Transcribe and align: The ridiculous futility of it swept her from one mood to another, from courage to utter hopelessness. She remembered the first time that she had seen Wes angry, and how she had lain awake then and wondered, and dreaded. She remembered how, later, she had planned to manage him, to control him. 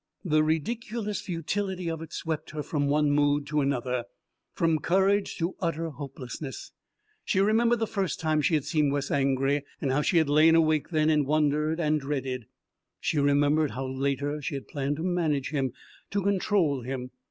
The 0.25 0.43
ridiculous 0.43 1.21
futility 1.21 1.87
of 1.87 2.01
it 2.01 2.11
swept 2.11 2.49
her 2.49 2.63
from 2.63 2.87
one 2.87 3.11
mood 3.11 3.45
to 3.45 3.61
another, 3.61 4.05
from 4.51 4.79
courage 4.79 5.37
to 5.37 5.55
utter 5.59 5.91
hopelessness. 5.91 6.71
She 7.23 7.39
remembered 7.39 7.77
the 7.77 7.85
first 7.85 8.19
time 8.19 8.39
that 8.39 8.43
she 8.45 8.55
had 8.55 8.65
seen 8.65 8.89
Wes 8.89 9.11
angry, 9.11 9.63
and 9.79 9.91
how 9.91 10.01
she 10.01 10.17
had 10.17 10.27
lain 10.27 10.55
awake 10.55 10.89
then 10.89 11.11
and 11.11 11.27
wondered, 11.27 11.79
and 11.79 11.99
dreaded. 12.01 12.47
She 12.99 13.19
remembered 13.19 13.69
how, 13.77 13.85
later, 13.85 14.41
she 14.41 14.55
had 14.55 14.67
planned 14.67 14.95
to 14.95 15.03
manage 15.03 15.51
him, 15.51 15.71
to 16.09 16.23
control 16.23 16.81
him. 16.81 17.11